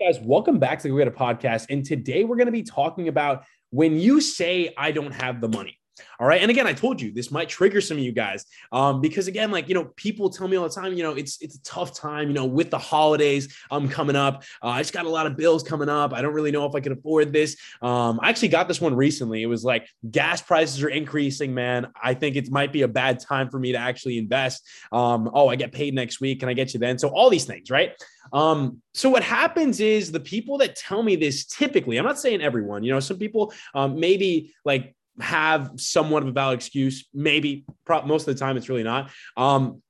Guys, 0.00 0.18
welcome 0.20 0.58
back 0.58 0.78
to 0.80 0.84
the 0.84 0.88
Go-Getter 0.88 1.12
podcast. 1.12 1.66
And 1.70 1.84
today 1.84 2.24
we're 2.24 2.36
going 2.36 2.46
to 2.46 2.52
be 2.52 2.62
talking 2.62 3.06
about 3.08 3.44
when 3.70 3.98
you 4.00 4.20
say, 4.20 4.74
I 4.76 4.90
don't 4.90 5.12
have 5.12 5.40
the 5.40 5.48
money. 5.48 5.78
All 6.18 6.26
right. 6.26 6.40
And 6.40 6.50
again, 6.50 6.66
I 6.66 6.72
told 6.72 7.00
you 7.00 7.12
this 7.12 7.30
might 7.30 7.48
trigger 7.48 7.80
some 7.80 7.96
of 7.96 8.02
you 8.02 8.12
guys. 8.12 8.44
Um, 8.72 9.00
because 9.00 9.26
again, 9.28 9.50
like, 9.50 9.68
you 9.68 9.74
know, 9.74 9.86
people 9.96 10.30
tell 10.30 10.48
me 10.48 10.56
all 10.56 10.68
the 10.68 10.74
time, 10.74 10.94
you 10.94 11.02
know, 11.02 11.12
it's 11.12 11.40
it's 11.40 11.56
a 11.56 11.62
tough 11.62 11.94
time, 11.94 12.28
you 12.28 12.34
know, 12.34 12.44
with 12.44 12.70
the 12.70 12.78
holidays 12.78 13.56
um 13.70 13.88
coming 13.88 14.16
up. 14.16 14.42
Uh, 14.62 14.68
I 14.68 14.80
just 14.80 14.92
got 14.92 15.06
a 15.06 15.08
lot 15.08 15.26
of 15.26 15.36
bills 15.36 15.62
coming 15.62 15.88
up. 15.88 16.12
I 16.12 16.22
don't 16.22 16.34
really 16.34 16.50
know 16.50 16.66
if 16.66 16.74
I 16.74 16.80
can 16.80 16.92
afford 16.92 17.32
this. 17.32 17.56
Um, 17.82 18.18
I 18.22 18.28
actually 18.28 18.48
got 18.48 18.68
this 18.68 18.80
one 18.80 18.94
recently. 18.94 19.42
It 19.42 19.46
was 19.46 19.64
like 19.64 19.88
gas 20.10 20.42
prices 20.42 20.82
are 20.82 20.88
increasing, 20.88 21.54
man. 21.54 21.88
I 22.02 22.14
think 22.14 22.36
it 22.36 22.50
might 22.50 22.72
be 22.72 22.82
a 22.82 22.88
bad 22.88 23.20
time 23.20 23.50
for 23.50 23.58
me 23.58 23.72
to 23.72 23.78
actually 23.78 24.18
invest. 24.18 24.66
Um, 24.92 25.30
oh, 25.32 25.48
I 25.48 25.56
get 25.56 25.72
paid 25.72 25.94
next 25.94 26.20
week. 26.20 26.40
Can 26.40 26.48
I 26.48 26.54
get 26.54 26.74
you 26.74 26.80
then? 26.80 26.98
So 26.98 27.08
all 27.08 27.30
these 27.30 27.44
things, 27.44 27.70
right? 27.70 27.92
Um, 28.32 28.80
so 28.94 29.10
what 29.10 29.22
happens 29.22 29.80
is 29.80 30.10
the 30.10 30.20
people 30.20 30.58
that 30.58 30.76
tell 30.76 31.02
me 31.02 31.16
this 31.16 31.44
typically, 31.44 31.98
I'm 31.98 32.04
not 32.04 32.18
saying 32.18 32.40
everyone, 32.40 32.82
you 32.82 32.92
know, 32.92 33.00
some 33.00 33.18
people 33.18 33.52
um, 33.74 33.98
maybe 33.98 34.54
like 34.64 34.94
have 35.20 35.72
somewhat 35.76 36.22
of 36.22 36.28
a 36.28 36.32
valid 36.32 36.56
excuse. 36.58 37.08
Maybe 37.14 37.64
most 37.88 38.26
of 38.28 38.34
the 38.34 38.38
time 38.38 38.56
it's 38.56 38.68
really 38.68 38.82
not. 38.82 39.10
Um, 39.36 39.82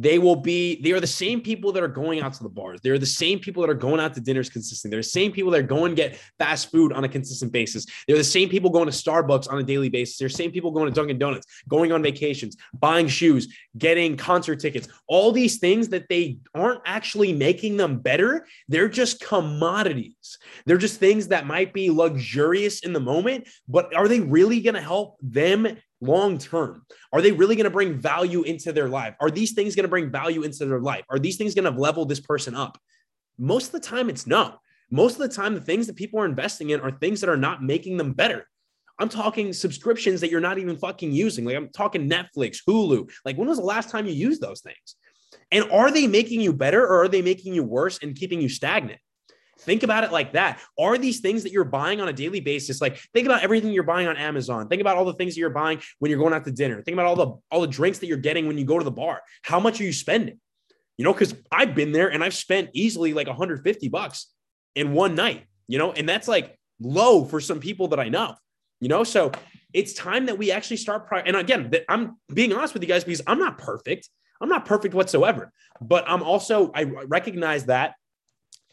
they 0.00 0.20
will 0.20 0.36
be 0.36 0.80
they 0.80 0.92
are 0.92 1.00
the 1.00 1.06
same 1.06 1.40
people 1.40 1.72
that 1.72 1.82
are 1.82 1.88
going 1.88 2.20
out 2.20 2.32
to 2.32 2.42
the 2.44 2.48
bars. 2.48 2.80
They're 2.80 2.98
the 2.98 3.06
same 3.06 3.40
people 3.40 3.62
that 3.62 3.70
are 3.70 3.74
going 3.74 3.98
out 3.98 4.14
to 4.14 4.20
dinners 4.20 4.48
consistently. 4.48 4.94
They're 4.94 5.00
the 5.02 5.08
same 5.08 5.32
people 5.32 5.50
that 5.50 5.58
are 5.58 5.64
going 5.64 5.90
to 5.90 5.96
get 5.96 6.20
fast 6.38 6.70
food 6.70 6.92
on 6.92 7.02
a 7.02 7.08
consistent 7.08 7.50
basis. 7.50 7.84
They're 8.06 8.16
the 8.16 8.22
same 8.22 8.48
people 8.48 8.70
going 8.70 8.86
to 8.86 8.92
starbucks 8.92 9.50
on 9.50 9.58
a 9.58 9.64
daily 9.64 9.88
basis. 9.88 10.16
They're 10.16 10.28
the 10.28 10.34
same 10.34 10.52
people 10.52 10.70
going 10.70 10.86
to 10.88 10.94
dunkin' 10.94 11.18
donuts 11.18 11.46
going 11.68 11.90
on 11.90 12.02
vacations 12.02 12.56
buying 12.74 13.08
shoes 13.08 13.52
getting 13.76 14.16
concert 14.16 14.60
tickets. 14.60 14.86
All 15.08 15.32
these 15.32 15.58
things 15.58 15.88
that 15.88 16.08
they 16.08 16.38
aren't 16.54 16.82
actually 16.86 17.32
making 17.32 17.76
them 17.76 17.98
better 17.98 18.46
they're 18.68 18.88
just 18.88 19.20
commodities. 19.20 20.38
They're 20.64 20.78
just 20.78 21.00
things 21.00 21.28
that 21.28 21.46
might 21.46 21.72
be 21.72 21.90
luxurious 21.90 22.80
in 22.80 22.92
the 22.92 23.00
moment 23.00 23.48
but 23.66 23.94
are 23.96 24.06
they 24.06 24.20
really 24.20 24.60
going 24.60 24.74
to 24.74 24.80
help 24.80 25.16
them 25.22 25.76
long 26.00 26.38
term? 26.38 26.84
Are 27.12 27.22
they 27.22 27.32
really 27.32 27.56
going 27.56 27.64
to 27.64 27.70
bring 27.70 27.98
value 27.98 28.42
into 28.42 28.72
their 28.72 28.88
life? 28.88 29.14
Are 29.20 29.30
these 29.30 29.52
things 29.52 29.74
going 29.74 29.84
to 29.84 29.88
bring 29.88 30.10
value 30.10 30.42
into 30.42 30.66
their 30.66 30.80
life? 30.80 31.04
Are 31.10 31.18
these 31.18 31.36
things 31.36 31.54
going 31.54 31.72
to 31.72 31.80
level 31.80 32.04
this 32.04 32.20
person 32.20 32.54
up? 32.54 32.78
Most 33.38 33.66
of 33.66 33.72
the 33.72 33.80
time, 33.80 34.08
it's 34.08 34.26
no. 34.26 34.54
Most 34.90 35.20
of 35.20 35.28
the 35.28 35.34
time, 35.34 35.54
the 35.54 35.60
things 35.60 35.86
that 35.86 35.96
people 35.96 36.20
are 36.20 36.24
investing 36.24 36.70
in 36.70 36.80
are 36.80 36.90
things 36.90 37.20
that 37.20 37.30
are 37.30 37.36
not 37.36 37.62
making 37.62 37.96
them 37.96 38.12
better. 38.12 38.46
I'm 38.98 39.08
talking 39.08 39.52
subscriptions 39.52 40.20
that 40.20 40.30
you're 40.30 40.40
not 40.40 40.58
even 40.58 40.76
fucking 40.76 41.12
using. 41.12 41.44
Like 41.44 41.56
I'm 41.56 41.68
talking 41.68 42.10
Netflix, 42.10 42.58
Hulu. 42.68 43.10
Like 43.24 43.36
when 43.36 43.48
was 43.48 43.58
the 43.58 43.64
last 43.64 43.90
time 43.90 44.06
you 44.06 44.12
used 44.12 44.40
those 44.40 44.60
things? 44.60 44.96
And 45.50 45.70
are 45.70 45.90
they 45.90 46.06
making 46.06 46.40
you 46.40 46.52
better 46.52 46.82
or 46.82 47.04
are 47.04 47.08
they 47.08 47.22
making 47.22 47.54
you 47.54 47.62
worse 47.62 47.98
and 48.02 48.16
keeping 48.16 48.40
you 48.40 48.48
stagnant? 48.48 49.00
Think 49.60 49.82
about 49.82 50.04
it 50.04 50.12
like 50.12 50.32
that. 50.32 50.60
Are 50.78 50.96
these 50.96 51.20
things 51.20 51.42
that 51.42 51.52
you're 51.52 51.64
buying 51.64 52.00
on 52.00 52.08
a 52.08 52.12
daily 52.12 52.40
basis? 52.40 52.80
Like 52.80 52.98
think 53.12 53.26
about 53.26 53.42
everything 53.42 53.72
you're 53.72 53.82
buying 53.82 54.06
on 54.06 54.16
Amazon. 54.16 54.68
Think 54.68 54.80
about 54.80 54.96
all 54.96 55.04
the 55.04 55.14
things 55.14 55.34
that 55.34 55.40
you're 55.40 55.50
buying 55.50 55.80
when 55.98 56.10
you're 56.10 56.20
going 56.20 56.32
out 56.32 56.44
to 56.44 56.52
dinner. 56.52 56.80
Think 56.82 56.94
about 56.94 57.06
all 57.06 57.16
the 57.16 57.34
all 57.50 57.60
the 57.60 57.66
drinks 57.66 57.98
that 57.98 58.06
you're 58.06 58.18
getting 58.18 58.46
when 58.46 58.56
you 58.56 58.64
go 58.64 58.78
to 58.78 58.84
the 58.84 58.90
bar. 58.90 59.20
How 59.42 59.58
much 59.58 59.80
are 59.80 59.84
you 59.84 59.92
spending? 59.92 60.40
You 60.96 61.04
know, 61.04 61.12
because 61.12 61.34
I've 61.50 61.74
been 61.74 61.92
there 61.92 62.08
and 62.08 62.22
I've 62.22 62.34
spent 62.34 62.70
easily 62.72 63.14
like 63.14 63.26
150 63.26 63.88
bucks 63.88 64.32
in 64.74 64.92
one 64.92 65.14
night. 65.14 65.44
You 65.66 65.78
know, 65.78 65.92
and 65.92 66.08
that's 66.08 66.28
like 66.28 66.58
low 66.80 67.24
for 67.24 67.40
some 67.40 67.60
people 67.60 67.88
that 67.88 68.00
I 68.00 68.08
know. 68.08 68.36
You 68.80 68.88
know, 68.88 69.02
so 69.02 69.32
it's 69.74 69.92
time 69.92 70.26
that 70.26 70.38
we 70.38 70.52
actually 70.52 70.76
start. 70.76 71.08
Pri- 71.08 71.22
and 71.26 71.36
again, 71.36 71.72
I'm 71.88 72.16
being 72.32 72.52
honest 72.52 72.74
with 72.74 72.82
you 72.82 72.88
guys 72.88 73.04
because 73.04 73.22
I'm 73.26 73.38
not 73.38 73.58
perfect. 73.58 74.08
I'm 74.40 74.48
not 74.48 74.66
perfect 74.66 74.94
whatsoever, 74.94 75.52
but 75.80 76.04
I'm 76.06 76.22
also 76.22 76.70
I 76.72 76.84
recognize 76.84 77.64
that 77.66 77.94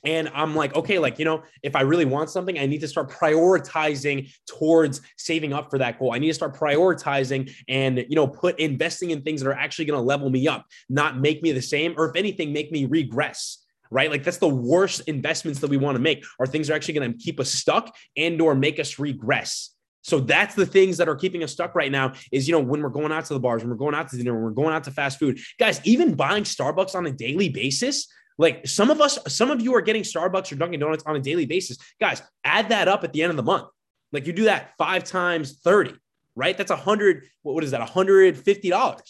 and 0.05 0.29
I'm 0.33 0.55
like, 0.55 0.75
okay, 0.75 0.99
like, 0.99 1.19
you 1.19 1.25
know, 1.25 1.43
if 1.63 1.75
I 1.75 1.81
really 1.81 2.05
want 2.05 2.29
something, 2.29 2.57
I 2.57 2.65
need 2.65 2.81
to 2.81 2.87
start 2.87 3.09
prioritizing 3.09 4.31
towards 4.47 5.01
saving 5.17 5.53
up 5.53 5.69
for 5.69 5.77
that 5.79 5.99
goal. 5.99 6.13
I 6.13 6.19
need 6.19 6.27
to 6.27 6.33
start 6.33 6.55
prioritizing 6.55 7.51
and, 7.67 8.05
you 8.09 8.15
know, 8.15 8.27
put 8.27 8.59
investing 8.59 9.11
in 9.11 9.21
things 9.21 9.41
that 9.41 9.49
are 9.49 9.53
actually 9.53 9.85
going 9.85 9.99
to 9.99 10.05
level 10.05 10.29
me 10.29 10.47
up, 10.47 10.65
not 10.89 11.19
make 11.19 11.41
me 11.41 11.51
the 11.51 11.61
same, 11.61 11.95
or 11.97 12.09
if 12.09 12.15
anything, 12.15 12.53
make 12.53 12.71
me 12.71 12.85
regress 12.85 13.59
right 13.91 14.09
like 14.09 14.23
that's 14.23 14.37
the 14.37 14.49
worst 14.49 15.01
investments 15.01 15.59
that 15.59 15.69
we 15.69 15.77
want 15.77 15.95
to 15.95 16.01
make 16.01 16.25
are 16.39 16.47
things 16.47 16.71
are 16.71 16.73
actually 16.73 16.95
going 16.95 17.13
to 17.13 17.17
keep 17.19 17.39
us 17.39 17.51
stuck 17.51 17.95
and 18.17 18.41
or 18.41 18.55
make 18.55 18.79
us 18.79 18.97
regress 18.97 19.75
so 20.05 20.19
that's 20.19 20.53
the 20.53 20.67
things 20.67 20.97
that 20.97 21.09
are 21.09 21.15
keeping 21.15 21.43
us 21.43 21.51
stuck 21.51 21.73
right 21.73 21.91
now 21.91 22.13
is, 22.31 22.47
you 22.47 22.51
know, 22.51 22.59
when 22.59 22.83
we're 22.83 22.89
going 22.89 23.11
out 23.11 23.25
to 23.25 23.33
the 23.33 23.39
bars, 23.39 23.63
when 23.63 23.71
we're 23.71 23.75
going 23.75 23.95
out 23.95 24.07
to 24.09 24.17
dinner, 24.17 24.35
when 24.35 24.43
we're 24.43 24.51
going 24.51 24.71
out 24.71 24.83
to 24.83 24.91
fast 24.91 25.17
food. 25.17 25.39
Guys, 25.57 25.81
even 25.83 26.13
buying 26.13 26.43
Starbucks 26.43 26.93
on 26.93 27.07
a 27.07 27.11
daily 27.11 27.49
basis, 27.49 28.07
like 28.37 28.67
some 28.67 28.89
of 28.89 29.01
us, 29.01 29.17
some 29.27 29.51
of 29.51 29.61
you 29.61 29.75
are 29.75 29.81
getting 29.81 30.03
Starbucks 30.03 30.51
or 30.51 30.55
Dunkin' 30.55 30.79
Donuts 30.79 31.03
on 31.05 31.15
a 31.15 31.19
daily 31.19 31.45
basis. 31.45 31.77
Guys, 31.99 32.21
add 32.43 32.69
that 32.69 32.87
up 32.87 33.03
at 33.03 33.13
the 33.13 33.23
end 33.23 33.29
of 33.29 33.37
the 33.37 33.43
month. 33.43 33.67
Like 34.11 34.27
you 34.27 34.33
do 34.33 34.45
that 34.45 34.71
five 34.77 35.03
times 35.03 35.59
30, 35.59 35.93
right? 36.35 36.57
That's 36.57 36.71
a 36.71 36.75
hundred, 36.75 37.25
what 37.43 37.63
is 37.63 37.71
that? 37.71 37.87
$150 37.87 39.01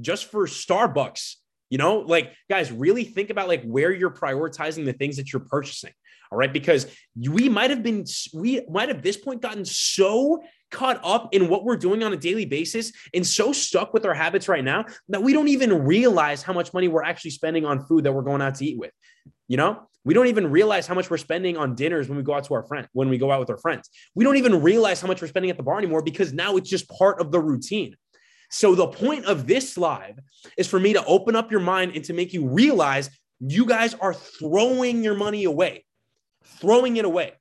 just 0.00 0.30
for 0.30 0.46
Starbucks. 0.46 1.36
You 1.68 1.78
know, 1.78 1.98
like 1.98 2.32
guys, 2.48 2.72
really 2.72 3.04
think 3.04 3.30
about 3.30 3.46
like 3.46 3.62
where 3.62 3.92
you're 3.92 4.10
prioritizing 4.10 4.84
the 4.84 4.92
things 4.92 5.16
that 5.16 5.32
you're 5.32 5.40
purchasing. 5.40 5.92
All 6.30 6.38
right. 6.38 6.52
Because 6.52 6.86
we 7.16 7.48
might 7.48 7.70
have 7.70 7.82
been, 7.82 8.04
we 8.34 8.62
might 8.70 8.88
have 8.88 9.02
this 9.02 9.16
point 9.16 9.42
gotten 9.42 9.64
so 9.64 10.42
caught 10.70 11.00
up 11.02 11.34
in 11.34 11.48
what 11.48 11.64
we're 11.64 11.76
doing 11.76 12.02
on 12.02 12.12
a 12.12 12.16
daily 12.16 12.44
basis 12.44 12.92
and 13.12 13.26
so 13.26 13.52
stuck 13.52 13.92
with 13.92 14.06
our 14.06 14.14
habits 14.14 14.48
right 14.48 14.62
now 14.62 14.84
that 15.08 15.20
we 15.20 15.32
don't 15.32 15.48
even 15.48 15.84
realize 15.84 16.42
how 16.42 16.52
much 16.52 16.72
money 16.72 16.86
we're 16.86 17.02
actually 17.02 17.32
spending 17.32 17.64
on 17.64 17.84
food 17.86 18.04
that 18.04 18.12
we're 18.12 18.22
going 18.22 18.40
out 18.40 18.54
to 18.54 18.64
eat 18.64 18.78
with. 18.78 18.92
You 19.48 19.56
know, 19.56 19.88
we 20.04 20.14
don't 20.14 20.28
even 20.28 20.50
realize 20.50 20.86
how 20.86 20.94
much 20.94 21.10
we're 21.10 21.18
spending 21.18 21.56
on 21.56 21.74
dinners 21.74 22.08
when 22.08 22.16
we 22.16 22.24
go 22.24 22.34
out 22.34 22.44
to 22.44 22.54
our 22.54 22.62
friend 22.62 22.88
when 22.92 23.08
we 23.08 23.18
go 23.18 23.30
out 23.30 23.40
with 23.40 23.50
our 23.50 23.58
friends. 23.58 23.90
We 24.14 24.24
don't 24.24 24.36
even 24.36 24.62
realize 24.62 25.00
how 25.00 25.08
much 25.08 25.20
we're 25.20 25.28
spending 25.28 25.50
at 25.50 25.56
the 25.56 25.62
bar 25.62 25.78
anymore 25.78 26.02
because 26.02 26.32
now 26.32 26.56
it's 26.56 26.70
just 26.70 26.88
part 26.88 27.20
of 27.20 27.32
the 27.32 27.40
routine. 27.40 27.96
So 28.50 28.74
the 28.74 28.88
point 28.88 29.26
of 29.26 29.46
this 29.46 29.76
live 29.76 30.18
is 30.56 30.66
for 30.66 30.80
me 30.80 30.92
to 30.92 31.04
open 31.04 31.36
up 31.36 31.50
your 31.50 31.60
mind 31.60 31.92
and 31.94 32.04
to 32.04 32.12
make 32.12 32.32
you 32.32 32.48
realize 32.48 33.10
you 33.40 33.64
guys 33.64 33.94
are 33.94 34.12
throwing 34.12 35.04
your 35.04 35.14
money 35.14 35.44
away, 35.44 35.84
throwing 36.44 36.96
it 36.96 37.04
away 37.04 37.32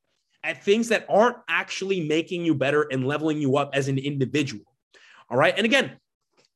at 0.43 0.63
things 0.63 0.89
that 0.89 1.05
aren't 1.09 1.37
actually 1.47 2.07
making 2.07 2.45
you 2.45 2.55
better 2.55 2.83
and 2.91 3.05
leveling 3.05 3.39
you 3.39 3.57
up 3.57 3.71
as 3.73 3.87
an 3.87 3.97
individual. 3.97 4.63
All 5.29 5.37
right. 5.37 5.53
And 5.55 5.65
again, 5.65 5.97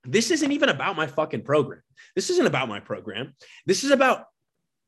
this 0.06 0.32
isn't 0.32 0.52
even 0.52 0.70
about 0.70 0.96
my 0.96 1.08
fucking 1.08 1.44
program. 1.44 1.82
This 2.16 2.30
isn't 2.30 2.46
about 2.46 2.70
my 2.70 2.80
program. 2.80 3.36
This 3.66 3.84
is 3.84 3.92
about 3.92 4.26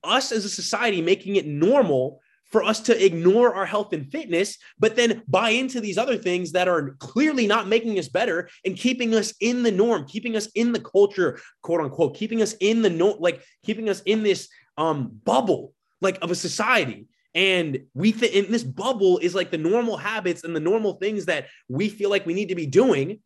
us 0.04 0.32
as 0.32 0.46
a 0.46 0.50
society 0.50 1.02
making 1.02 1.36
it 1.36 1.46
normal 1.46 2.20
for 2.52 2.64
us 2.64 2.80
to 2.80 3.06
ignore 3.06 3.56
our 3.56 3.66
health 3.66 3.92
and 3.92 4.10
fitness, 4.12 4.58
but 4.78 4.96
then 4.96 5.24
buy 5.28 5.50
into 5.50 5.82
these 5.82 5.98
other 5.98 6.16
things 6.16 6.52
that 6.52 6.68
are 6.68 6.92
clearly 7.00 7.48
not 7.48 7.68
making 7.68 7.98
us 7.98 8.08
better 8.08 8.50
and 8.64 8.78
keeping 8.78 9.16
us 9.16 9.34
in 9.42 9.64
the 9.64 9.72
norm, 9.72 10.06
keeping 10.06 10.36
us 10.36 10.48
in 10.56 10.72
the 10.72 10.80
culture, 10.80 11.40
quote 11.64 11.82
unquote, 11.82 12.16
keeping 12.16 12.42
us 12.42 12.54
in 12.60 12.82
the 12.82 12.90
no, 12.90 13.18
like 13.20 13.44
keeping 13.64 13.90
us 13.90 14.02
in 14.02 14.24
this 14.24 14.48
um 14.78 15.20
bubble 15.24 15.74
like 16.02 16.18
of 16.22 16.32
a 16.32 16.36
society 16.36 17.08
and 17.36 17.84
we 17.94 18.12
in 18.12 18.50
this 18.52 18.64
bubble 18.64 19.18
is 19.18 19.36
like 19.36 19.52
the 19.52 19.58
normal 19.58 19.98
habits 19.98 20.46
and 20.46 20.56
the 20.56 20.62
normal 20.62 20.94
things 20.94 21.26
that 21.26 21.48
we 21.68 21.90
feel 21.90 22.10
like 22.10 22.26
we 22.26 22.34
need 22.34 22.50
to 22.50 22.56
be 22.56 22.66
doing. 22.66 23.20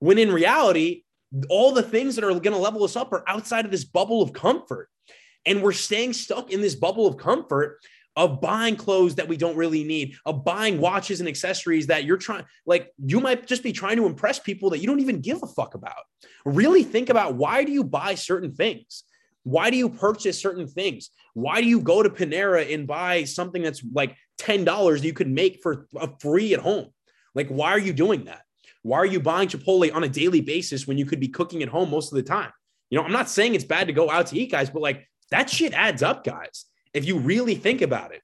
When 0.00 0.18
in 0.18 0.30
reality, 0.30 1.04
all 1.48 1.72
the 1.72 1.82
things 1.82 2.14
that 2.14 2.24
are 2.24 2.28
going 2.28 2.52
to 2.52 2.58
level 2.58 2.84
us 2.84 2.94
up 2.94 3.10
are 3.12 3.24
outside 3.26 3.64
of 3.64 3.70
this 3.70 3.84
bubble 3.84 4.20
of 4.20 4.34
comfort. 4.34 4.90
And 5.46 5.62
we're 5.62 5.72
staying 5.72 6.12
stuck 6.12 6.50
in 6.50 6.60
this 6.60 6.74
bubble 6.74 7.06
of 7.06 7.16
comfort 7.16 7.78
of 8.16 8.40
buying 8.40 8.76
clothes 8.76 9.16
that 9.16 9.26
we 9.26 9.36
don't 9.36 9.56
really 9.56 9.82
need, 9.82 10.14
of 10.24 10.44
buying 10.44 10.78
watches 10.78 11.20
and 11.20 11.28
accessories 11.28 11.88
that 11.88 12.04
you're 12.04 12.16
trying, 12.16 12.44
like 12.64 12.92
you 13.04 13.18
might 13.18 13.46
just 13.46 13.62
be 13.62 13.72
trying 13.72 13.96
to 13.96 14.06
impress 14.06 14.38
people 14.38 14.70
that 14.70 14.78
you 14.78 14.86
don't 14.86 15.00
even 15.00 15.20
give 15.20 15.42
a 15.42 15.46
fuck 15.46 15.74
about. 15.74 16.04
Really 16.44 16.84
think 16.84 17.08
about 17.08 17.34
why 17.34 17.64
do 17.64 17.72
you 17.72 17.82
buy 17.82 18.14
certain 18.14 18.54
things? 18.54 19.02
Why 19.44 19.70
do 19.70 19.76
you 19.76 19.88
purchase 19.88 20.40
certain 20.40 20.66
things? 20.66 21.10
Why 21.34 21.60
do 21.60 21.66
you 21.66 21.80
go 21.80 22.02
to 22.02 22.10
Panera 22.10 22.72
and 22.72 22.86
buy 22.86 23.24
something 23.24 23.62
that's 23.62 23.82
like 23.92 24.16
$10 24.40 25.02
you 25.02 25.12
could 25.12 25.28
make 25.28 25.62
for 25.62 25.86
a 25.96 26.10
free 26.18 26.54
at 26.54 26.60
home? 26.60 26.88
Like, 27.34 27.48
why 27.48 27.70
are 27.70 27.78
you 27.78 27.92
doing 27.92 28.24
that? 28.24 28.42
Why 28.82 28.98
are 28.98 29.06
you 29.06 29.20
buying 29.20 29.48
Chipotle 29.48 29.94
on 29.94 30.04
a 30.04 30.08
daily 30.08 30.40
basis 30.40 30.86
when 30.86 30.98
you 30.98 31.06
could 31.06 31.20
be 31.20 31.28
cooking 31.28 31.62
at 31.62 31.68
home 31.68 31.90
most 31.90 32.12
of 32.12 32.16
the 32.16 32.22
time? 32.22 32.50
You 32.90 32.98
know, 32.98 33.04
I'm 33.04 33.12
not 33.12 33.30
saying 33.30 33.54
it's 33.54 33.64
bad 33.64 33.86
to 33.86 33.92
go 33.92 34.10
out 34.10 34.26
to 34.28 34.38
eat, 34.38 34.50
guys, 34.50 34.70
but 34.70 34.82
like 34.82 35.08
that 35.30 35.50
shit 35.50 35.72
adds 35.72 36.02
up, 36.02 36.24
guys, 36.24 36.66
if 36.92 37.06
you 37.06 37.18
really 37.18 37.54
think 37.54 37.82
about 37.82 38.12
it. 38.12 38.22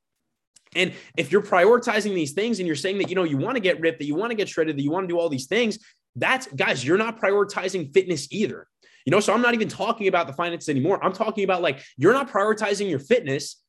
And 0.77 0.93
if 1.17 1.33
you're 1.33 1.43
prioritizing 1.43 2.15
these 2.15 2.33
things 2.33 2.61
and 2.61 2.67
you're 2.67 2.77
saying 2.77 2.99
that, 2.99 3.09
you 3.09 3.17
know, 3.17 3.25
you 3.25 3.37
want 3.37 3.57
to 3.57 3.61
get 3.61 3.81
ripped, 3.81 3.99
that 3.99 4.05
you 4.05 4.15
want 4.15 4.31
to 4.31 4.37
get 4.37 4.49
shredded, 4.49 4.77
that 4.77 4.83
you 4.83 4.91
want 4.91 5.05
to 5.05 5.13
do 5.13 5.19
all 5.19 5.29
these 5.29 5.47
things, 5.47 5.79
that's 6.15 6.47
guys, 6.49 6.85
you're 6.85 6.99
not 6.99 7.21
prioritizing 7.21 7.93
fitness 7.93 8.29
either. 8.31 8.67
You 9.07 9.11
know, 9.11 9.21
so 9.21 9.33
I'm 9.33 9.43
not 9.43 9.55
even 9.55 9.69
talking 9.69 10.09
about 10.09 10.27
the 10.27 10.33
finances 10.33 10.69
anymore. 10.69 11.03
I'm 11.05 11.13
talking 11.13 11.45
about 11.45 11.63
like 11.63 11.83
you're 11.97 12.13
not 12.13 12.31
prioritizing 12.31 12.89
your 12.91 12.99
fitness 12.99 13.63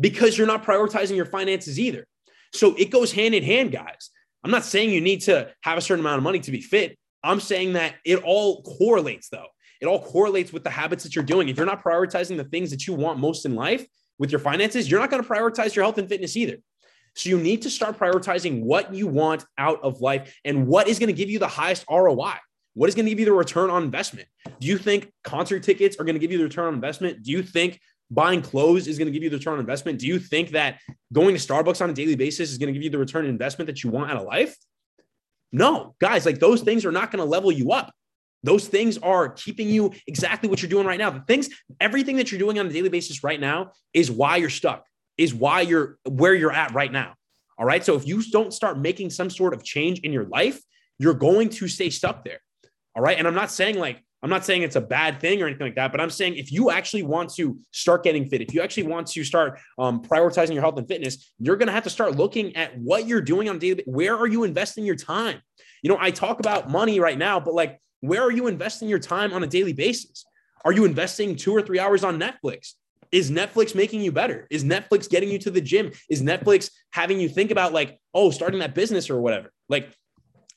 because 0.00 0.38
you're 0.38 0.46
not 0.46 0.64
prioritizing 0.64 1.16
your 1.16 1.26
finances 1.26 1.78
either. 1.78 2.06
So 2.54 2.74
it 2.76 2.90
goes 2.90 3.12
hand 3.12 3.34
in 3.34 3.42
hand, 3.42 3.72
guys. 3.72 4.10
I'm 4.44 4.50
not 4.50 4.64
saying 4.64 4.90
you 4.90 5.00
need 5.00 5.22
to 5.22 5.50
have 5.62 5.78
a 5.78 5.80
certain 5.80 6.04
amount 6.04 6.18
of 6.18 6.22
money 6.22 6.40
to 6.40 6.50
be 6.50 6.60
fit. 6.60 6.96
I'm 7.22 7.40
saying 7.40 7.74
that 7.74 7.96
it 8.04 8.22
all 8.22 8.62
correlates 8.62 9.28
though. 9.28 9.48
It 9.80 9.86
all 9.86 10.02
correlates 10.02 10.52
with 10.52 10.64
the 10.64 10.70
habits 10.70 11.04
that 11.04 11.14
you're 11.14 11.24
doing. 11.24 11.48
If 11.48 11.56
you're 11.56 11.66
not 11.66 11.84
prioritizing 11.84 12.36
the 12.36 12.44
things 12.44 12.70
that 12.70 12.86
you 12.86 12.94
want 12.94 13.18
most 13.18 13.44
in 13.44 13.54
life, 13.54 13.86
with 14.18 14.30
your 14.30 14.40
finances, 14.40 14.90
you're 14.90 15.00
not 15.00 15.10
going 15.10 15.22
to 15.22 15.28
prioritize 15.28 15.74
your 15.74 15.84
health 15.84 15.98
and 15.98 16.08
fitness 16.08 16.36
either. 16.36 16.56
So 17.14 17.30
you 17.30 17.38
need 17.38 17.62
to 17.62 17.70
start 17.70 17.98
prioritizing 17.98 18.62
what 18.62 18.92
you 18.94 19.06
want 19.06 19.44
out 19.56 19.82
of 19.82 20.00
life 20.00 20.38
and 20.44 20.66
what 20.66 20.88
is 20.88 20.98
going 20.98 21.08
to 21.08 21.12
give 21.12 21.30
you 21.30 21.38
the 21.38 21.48
highest 21.48 21.84
ROI. 21.90 22.34
What 22.78 22.88
is 22.88 22.94
going 22.94 23.06
to 23.06 23.10
give 23.10 23.18
you 23.18 23.24
the 23.24 23.32
return 23.32 23.70
on 23.70 23.82
investment? 23.82 24.28
Do 24.60 24.68
you 24.68 24.78
think 24.78 25.12
concert 25.24 25.64
tickets 25.64 25.96
are 25.98 26.04
going 26.04 26.14
to 26.14 26.20
give 26.20 26.30
you 26.30 26.38
the 26.38 26.44
return 26.44 26.68
on 26.68 26.74
investment? 26.74 27.24
Do 27.24 27.32
you 27.32 27.42
think 27.42 27.80
buying 28.08 28.40
clothes 28.40 28.86
is 28.86 28.98
going 28.98 29.06
to 29.06 29.12
give 29.12 29.24
you 29.24 29.30
the 29.30 29.36
return 29.36 29.54
on 29.54 29.58
investment? 29.58 29.98
Do 29.98 30.06
you 30.06 30.20
think 30.20 30.50
that 30.50 30.78
going 31.12 31.34
to 31.34 31.40
Starbucks 31.44 31.82
on 31.82 31.90
a 31.90 31.92
daily 31.92 32.14
basis 32.14 32.52
is 32.52 32.56
going 32.56 32.68
to 32.68 32.72
give 32.72 32.84
you 32.84 32.90
the 32.90 32.98
return 32.98 33.24
on 33.24 33.30
investment 33.30 33.66
that 33.66 33.82
you 33.82 33.90
want 33.90 34.12
out 34.12 34.18
of 34.18 34.26
life? 34.26 34.56
No, 35.50 35.96
guys, 36.00 36.24
like 36.24 36.38
those 36.38 36.60
things 36.60 36.84
are 36.84 36.92
not 36.92 37.10
going 37.10 37.18
to 37.18 37.28
level 37.28 37.50
you 37.50 37.72
up. 37.72 37.92
Those 38.44 38.68
things 38.68 38.96
are 38.98 39.30
keeping 39.30 39.68
you 39.68 39.92
exactly 40.06 40.48
what 40.48 40.62
you're 40.62 40.70
doing 40.70 40.86
right 40.86 41.00
now. 41.00 41.10
The 41.10 41.24
things, 41.26 41.48
everything 41.80 42.14
that 42.18 42.30
you're 42.30 42.38
doing 42.38 42.60
on 42.60 42.66
a 42.66 42.72
daily 42.72 42.90
basis 42.90 43.24
right 43.24 43.40
now 43.40 43.72
is 43.92 44.08
why 44.08 44.36
you're 44.36 44.50
stuck, 44.50 44.86
is 45.16 45.34
why 45.34 45.62
you're 45.62 45.98
where 46.08 46.32
you're 46.32 46.52
at 46.52 46.72
right 46.74 46.92
now. 46.92 47.14
All 47.58 47.66
right. 47.66 47.84
So 47.84 47.96
if 47.96 48.06
you 48.06 48.22
don't 48.30 48.54
start 48.54 48.78
making 48.78 49.10
some 49.10 49.30
sort 49.30 49.52
of 49.52 49.64
change 49.64 49.98
in 49.98 50.12
your 50.12 50.26
life, 50.26 50.60
you're 51.00 51.14
going 51.14 51.48
to 51.48 51.66
stay 51.66 51.90
stuck 51.90 52.22
there. 52.22 52.38
All 52.98 53.04
right. 53.04 53.16
And 53.16 53.28
I'm 53.28 53.34
not 53.34 53.52
saying 53.52 53.78
like, 53.78 54.02
I'm 54.24 54.28
not 54.28 54.44
saying 54.44 54.62
it's 54.62 54.74
a 54.74 54.80
bad 54.80 55.20
thing 55.20 55.40
or 55.40 55.46
anything 55.46 55.68
like 55.68 55.76
that, 55.76 55.92
but 55.92 56.00
I'm 56.00 56.10
saying 56.10 56.34
if 56.34 56.50
you 56.50 56.72
actually 56.72 57.04
want 57.04 57.32
to 57.34 57.60
start 57.70 58.02
getting 58.02 58.26
fit, 58.26 58.40
if 58.40 58.52
you 58.52 58.60
actually 58.60 58.88
want 58.88 59.06
to 59.06 59.22
start 59.22 59.60
um, 59.78 60.02
prioritizing 60.02 60.52
your 60.52 60.62
health 60.62 60.78
and 60.78 60.88
fitness, 60.88 61.32
you're 61.38 61.54
going 61.54 61.68
to 61.68 61.72
have 61.72 61.84
to 61.84 61.90
start 61.90 62.16
looking 62.16 62.56
at 62.56 62.76
what 62.76 63.06
you're 63.06 63.20
doing 63.20 63.48
on 63.48 63.60
daily. 63.60 63.84
Where 63.86 64.16
are 64.16 64.26
you 64.26 64.42
investing 64.42 64.84
your 64.84 64.96
time? 64.96 65.40
You 65.80 65.90
know, 65.90 65.98
I 66.00 66.10
talk 66.10 66.40
about 66.40 66.68
money 66.68 66.98
right 66.98 67.16
now, 67.16 67.38
but 67.38 67.54
like 67.54 67.80
where 68.00 68.20
are 68.22 68.32
you 68.32 68.48
investing 68.48 68.88
your 68.88 68.98
time 68.98 69.32
on 69.32 69.44
a 69.44 69.46
daily 69.46 69.74
basis? 69.74 70.24
Are 70.64 70.72
you 70.72 70.84
investing 70.84 71.36
two 71.36 71.54
or 71.54 71.62
three 71.62 71.78
hours 71.78 72.02
on 72.02 72.18
Netflix? 72.18 72.72
Is 73.12 73.30
Netflix 73.30 73.76
making 73.76 74.00
you 74.00 74.10
better? 74.10 74.48
Is 74.50 74.64
Netflix 74.64 75.08
getting 75.08 75.30
you 75.30 75.38
to 75.38 75.52
the 75.52 75.60
gym? 75.60 75.92
Is 76.10 76.20
Netflix 76.22 76.70
having 76.90 77.20
you 77.20 77.28
think 77.28 77.50
about, 77.50 77.72
like, 77.72 77.98
oh, 78.12 78.30
starting 78.30 78.58
that 78.58 78.74
business 78.74 79.08
or 79.08 79.20
whatever? 79.20 79.52
Like, 79.68 79.94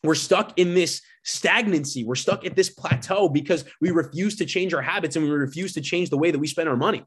we're 0.04 0.16
stuck 0.16 0.58
in 0.58 0.74
this 0.74 1.02
stagnancy. 1.24 2.04
We're 2.04 2.16
stuck 2.16 2.46
at 2.46 2.56
this 2.56 2.70
plateau 2.70 3.30
because 3.30 3.66
we 3.80 3.92
refuse 3.92 4.36
to 4.38 4.46
change 4.46 4.74
our 4.74 4.82
habits 4.82 5.16
and 5.16 5.26
we 5.26 5.32
refuse 5.32 5.74
to 5.74 5.82
change 5.82 6.10
the 6.10 6.18
way 6.18 6.32
that 6.32 6.40
we 6.40 6.48
spend 6.48 6.70
our 6.70 6.78
money. 6.78 7.06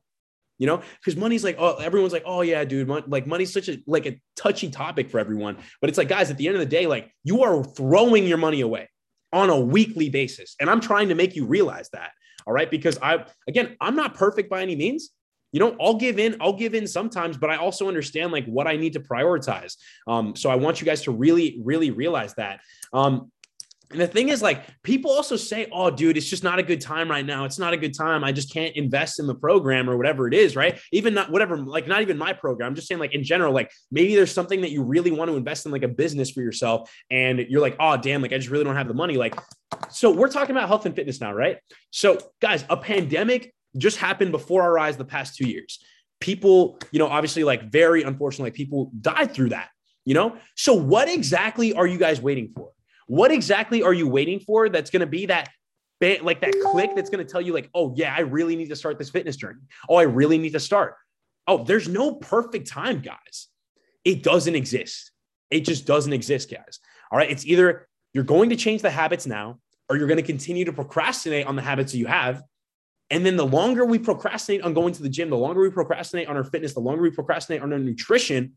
You 0.59 0.69
know, 0.69 0.83
because 1.01 1.17
money's 1.17 1.43
like, 1.43 1.57
oh, 1.59 1.77
everyone's 1.79 2.13
like, 2.13 2.23
oh 2.25 2.43
yeah, 2.43 2.65
dude, 2.65 2.89
like 3.09 3.27
money's 3.27 3.53
such 3.53 3.69
a 3.69 3.79
like 3.89 4.07
a 4.07 4.21
touchy 4.37 4.71
topic 4.71 5.11
for 5.11 5.19
everyone. 5.19 5.57
But 5.81 5.91
it's 5.91 5.99
like, 5.99 6.09
guys, 6.09 6.31
at 6.31 6.39
the 6.39 6.47
end 6.47 6.55
of 6.55 6.61
the 6.61 6.67
day, 6.67 6.87
like 6.87 7.11
you 7.25 7.43
are 7.43 7.65
throwing 7.65 8.25
your 8.25 8.39
money 8.39 8.61
away 8.61 8.89
on 9.33 9.51
a 9.51 9.59
weekly 9.59 10.09
basis. 10.11 10.55
And 10.61 10.71
I'm 10.71 10.81
trying 10.81 11.09
to 11.09 11.17
make 11.17 11.35
you 11.35 11.45
realize 11.45 11.91
that. 11.91 12.13
All 12.47 12.55
right. 12.55 12.71
Because 12.71 12.99
I, 13.03 13.25
again, 13.49 13.77
I'm 13.81 13.97
not 13.97 14.15
perfect 14.15 14.49
by 14.49 14.63
any 14.63 14.77
means. 14.77 15.11
You 15.55 15.61
know, 15.61 15.77
I'll 15.81 15.95
give 15.95 16.19
in, 16.19 16.37
I'll 16.41 16.53
give 16.53 16.75
in 16.75 16.85
sometimes, 16.85 17.37
but 17.37 17.49
I 17.49 17.57
also 17.57 17.87
understand 17.87 18.33
like 18.33 18.45
what 18.47 18.67
I 18.67 18.75
need 18.75 18.95
to 18.95 19.01
prioritize. 19.01 19.77
Um, 20.09 20.35
so 20.35 20.51
I 20.51 20.57
want 20.57 20.81
you 20.81 20.85
guys 20.85 21.03
to 21.03 21.13
really, 21.13 21.61
really 21.63 21.93
realize 21.93 22.35
that. 22.35 22.59
Um, 22.93 23.31
and 23.93 24.01
the 24.01 24.09
thing 24.09 24.31
is, 24.31 24.43
like, 24.43 24.65
people 24.83 25.13
also 25.13 25.37
say, 25.37 25.69
oh, 25.71 25.89
dude, 25.89 26.17
it's 26.17 26.29
just 26.29 26.43
not 26.43 26.59
a 26.59 26.63
good 26.65 26.81
time 26.81 27.09
right 27.09 27.25
now. 27.25 27.45
It's 27.45 27.61
not 27.61 27.73
a 27.73 27.77
good 27.77 27.97
time. 27.97 28.25
I 28.25 28.33
just 28.33 28.53
can't 28.53 28.75
invest 28.75 29.21
in 29.21 29.29
the 29.29 29.35
program 29.37 29.89
or 29.89 29.97
whatever 29.97 30.27
it 30.27 30.35
is, 30.35 30.57
right? 30.57 30.81
Even 30.91 31.15
not 31.15 31.31
whatever, 31.31 31.57
like, 31.57 31.87
not 31.87 32.03
even 32.03 32.19
my 32.19 32.33
program. 32.33 32.71
I'm 32.71 32.75
just 32.75 32.89
saying, 32.89 32.99
like, 32.99 33.15
in 33.15 33.23
general, 33.23 33.55
like, 33.55 33.71
maybe 33.93 34.17
there's 34.17 34.33
something 34.33 34.63
that 34.63 34.73
you 34.73 34.83
really 34.83 35.13
want 35.13 35.31
to 35.31 35.37
invest 35.37 35.67
in, 35.67 35.71
like 35.71 35.85
a 35.85 35.89
business 35.89 36.33
for 36.33 36.41
yourself. 36.41 36.93
And 37.11 37.39
you're 37.39 37.61
like, 37.61 37.77
oh, 37.79 37.97
damn, 37.97 38.21
like, 38.21 38.33
I 38.33 38.39
just 38.39 38.51
really 38.51 38.65
don't 38.65 38.75
have 38.75 38.89
the 38.89 38.95
money. 38.95 39.17
Like, 39.17 39.39
so 39.91 40.11
we're 40.11 40.29
talking 40.29 40.57
about 40.57 40.67
health 40.67 40.87
and 40.87 40.97
fitness 40.97 41.21
now, 41.21 41.33
right? 41.33 41.59
So, 41.93 42.19
guys, 42.41 42.65
a 42.69 42.77
pandemic 42.77 43.54
just 43.77 43.97
happened 43.97 44.33
before 44.33 44.63
our 44.63 44.79
eyes 44.79 44.97
the 44.97 45.05
past 45.05 45.37
two 45.37 45.49
years. 45.49 45.83
People, 46.21 46.79
you 46.91 46.99
know, 46.99 47.09
obviously, 47.09 47.45
like, 47.45 47.71
very 47.71 48.03
unfortunately, 48.03 48.51
people 48.51 48.91
died 49.01 49.33
through 49.33 49.51
that, 49.51 49.69
you 50.05 50.15
know? 50.15 50.37
So, 50.57 50.75
what 50.75 51.09
exactly 51.09 51.75
are 51.75 51.87
you 51.87 51.99
guys 51.99 52.21
waiting 52.21 52.53
for? 52.55 52.71
What 53.07 53.31
exactly 53.31 53.83
are 53.83 53.93
you 53.93 54.09
waiting 54.09 54.41
for 54.41 54.69
that's 54.69 54.91
going 54.91 55.01
to 55.01 55.07
be 55.07 55.27
that 55.27 55.51
like 56.23 56.41
that 56.43 56.55
click 56.61 56.91
that's 56.95 57.09
going 57.09 57.25
to 57.25 57.31
tell 57.31 57.41
you 57.41 57.55
like, 57.55 57.71
"Oh 57.75 57.95
yeah, 57.97 58.15
I 58.15 58.21
really 58.21 58.57
need 58.57 58.69
to 58.69 58.77
start 58.77 58.99
this 58.99 59.11
fitness 59.11 59.37
journey. 59.37 59.61
Oh, 59.89 59.97
I 59.97 60.03
really 60.03 60.39
need 60.39 60.53
to 60.53 60.61
start." 60.61 60.97
Oh, 61.47 61.65
there's 61.65 61.89
no 61.89 62.15
perfect 62.15 62.69
time, 62.69 63.01
guys. 63.01 63.49
It 64.05 64.23
doesn't 64.23 64.55
exist. 64.55 65.13
It 65.51 65.61
just 65.61 65.87
doesn't 65.87 66.13
exist, 66.13 66.51
guys. 66.51 66.79
All 67.11 67.19
right, 67.19 67.31
it's 67.31 67.47
either 67.47 67.89
you're 68.13 68.25
going 68.25 68.51
to 68.51 68.57
change 68.57 68.83
the 68.83 68.91
habits 68.91 69.27
now 69.27 69.59
or 69.89 69.97
you're 69.97 70.07
going 70.07 70.19
to 70.19 70.23
continue 70.23 70.65
to 70.65 70.73
procrastinate 70.73 71.47
on 71.47 71.57
the 71.57 71.63
habits 71.63 71.93
that 71.93 71.99
you 71.99 72.07
have. 72.07 72.43
And 73.11 73.25
then 73.25 73.37
the 73.37 73.47
longer 73.47 73.85
we 73.85 73.99
procrastinate 73.99 74.63
on 74.63 74.75
going 74.75 74.95
to 74.95 75.03
the 75.03 75.09
gym, 75.09 75.31
the 75.31 75.37
longer 75.37 75.61
we 75.61 75.71
procrastinate 75.71 76.29
on 76.29 76.37
our 76.37 76.45
fitness, 76.45 76.75
the 76.75 76.81
longer 76.81 77.03
we 77.03 77.11
procrastinate 77.11 77.63
on 77.63 77.73
our 77.73 77.79
nutrition, 77.79 78.55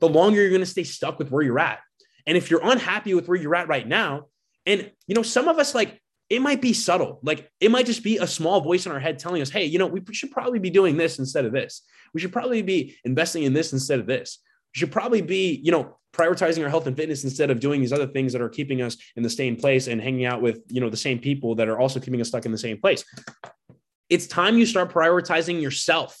the 0.00 0.08
longer 0.08 0.40
you're 0.40 0.50
going 0.50 0.60
to 0.60 0.66
stay 0.66 0.84
stuck 0.84 1.18
with 1.18 1.30
where 1.30 1.42
you're 1.42 1.58
at. 1.58 1.80
And 2.26 2.36
if 2.36 2.50
you're 2.50 2.64
unhappy 2.64 3.14
with 3.14 3.28
where 3.28 3.38
you're 3.38 3.54
at 3.54 3.68
right 3.68 3.86
now, 3.86 4.26
and 4.66 4.90
you 5.06 5.14
know, 5.14 5.22
some 5.22 5.48
of 5.48 5.58
us 5.58 5.74
like 5.74 6.00
it 6.30 6.40
might 6.40 6.62
be 6.62 6.72
subtle, 6.72 7.20
like 7.22 7.50
it 7.60 7.70
might 7.70 7.86
just 7.86 8.02
be 8.02 8.16
a 8.16 8.26
small 8.26 8.60
voice 8.60 8.86
in 8.86 8.92
our 8.92 9.00
head 9.00 9.18
telling 9.18 9.42
us, 9.42 9.50
hey, 9.50 9.66
you 9.66 9.78
know, 9.78 9.86
we 9.86 10.02
should 10.12 10.30
probably 10.30 10.58
be 10.58 10.70
doing 10.70 10.96
this 10.96 11.18
instead 11.18 11.44
of 11.44 11.52
this. 11.52 11.82
We 12.14 12.20
should 12.20 12.32
probably 12.32 12.62
be 12.62 12.96
investing 13.04 13.42
in 13.42 13.52
this 13.52 13.72
instead 13.72 14.00
of 14.00 14.06
this. 14.06 14.38
We 14.74 14.78
should 14.78 14.92
probably 14.92 15.20
be, 15.20 15.60
you 15.62 15.72
know, 15.72 15.98
prioritizing 16.14 16.62
our 16.62 16.68
health 16.70 16.86
and 16.86 16.96
fitness 16.96 17.24
instead 17.24 17.50
of 17.50 17.60
doing 17.60 17.80
these 17.80 17.92
other 17.92 18.06
things 18.06 18.32
that 18.32 18.40
are 18.40 18.48
keeping 18.48 18.82
us 18.82 18.96
in 19.16 19.22
the 19.22 19.30
same 19.30 19.56
place 19.56 19.88
and 19.88 20.00
hanging 20.00 20.24
out 20.24 20.40
with, 20.40 20.60
you 20.68 20.80
know, 20.80 20.90
the 20.90 20.96
same 20.96 21.18
people 21.18 21.54
that 21.56 21.68
are 21.68 21.78
also 21.78 22.00
keeping 22.00 22.20
us 22.20 22.28
stuck 22.28 22.46
in 22.46 22.52
the 22.52 22.58
same 22.58 22.80
place. 22.80 23.04
It's 24.12 24.26
time 24.26 24.58
you 24.58 24.66
start 24.66 24.92
prioritizing 24.92 25.60
yourself 25.60 26.18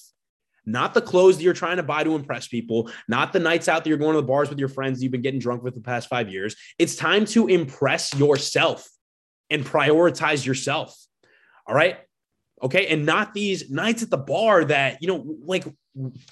not 0.64 0.94
the 0.94 1.00
clothes 1.00 1.36
that 1.36 1.42
you're 1.42 1.52
trying 1.52 1.76
to 1.76 1.82
buy 1.82 2.04
to 2.04 2.14
impress 2.14 2.46
people, 2.46 2.90
not 3.08 3.32
the 3.32 3.40
nights 3.40 3.68
out 3.68 3.82
that 3.82 3.88
you're 3.88 3.98
going 3.98 4.14
to 4.14 4.20
the 4.20 4.26
bars 4.26 4.48
with 4.48 4.58
your 4.58 4.68
friends 4.68 5.02
you've 5.02 5.12
been 5.12 5.22
getting 5.22 5.40
drunk 5.40 5.62
with 5.62 5.74
the 5.74 5.80
past 5.80 6.08
five 6.08 6.28
years. 6.28 6.56
It's 6.78 6.94
time 6.94 7.24
to 7.26 7.48
impress 7.48 8.14
yourself 8.14 8.88
and 9.50 9.64
prioritize 9.64 10.46
yourself. 10.46 10.96
All 11.66 11.74
right. 11.74 11.98
Okay. 12.62 12.86
And 12.86 13.04
not 13.04 13.34
these 13.34 13.70
nights 13.70 14.02
at 14.02 14.10
the 14.10 14.18
bar 14.18 14.64
that, 14.66 15.02
you 15.02 15.08
know, 15.08 15.36
like 15.44 15.64